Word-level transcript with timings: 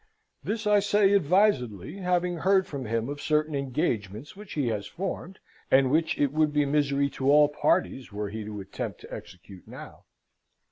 This 0.43 0.65
I 0.65 0.79
say 0.79 1.13
advisedly, 1.13 1.97
having 1.97 2.35
heard 2.37 2.65
from 2.65 2.85
him 2.85 3.07
of 3.07 3.21
certain 3.21 3.53
engagements 3.53 4.35
which 4.35 4.53
he 4.53 4.65
has 4.69 4.87
formed, 4.87 5.37
and 5.69 5.91
which 5.91 6.17
it 6.19 6.33
would 6.33 6.51
be 6.51 6.65
misery 6.65 7.07
to 7.11 7.29
all 7.31 7.47
parties 7.47 8.11
were 8.11 8.29
he 8.29 8.43
to 8.43 8.59
attempt 8.61 9.01
to 9.01 9.13
execute 9.13 9.67
now." 9.67 10.05